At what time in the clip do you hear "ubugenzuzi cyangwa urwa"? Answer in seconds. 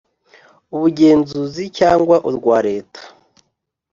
0.75-2.57